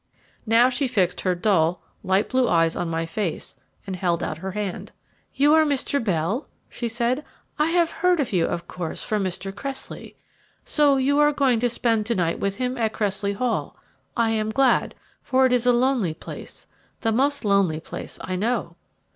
[0.47, 3.55] Now she fixed her dull, light blue eyes on my face
[3.85, 4.91] and held out her hand.
[5.35, 6.03] "You are Mr.
[6.03, 7.23] Bell?" she said.
[7.59, 9.53] "I have heard of you, of course, from Mr.
[9.55, 10.15] Cressley.
[10.65, 13.77] So you are going to spend to night with him at Cressley Hall.
[14.17, 16.65] I am glad, for it is a lonely place
[17.01, 18.77] the most lonely place I know."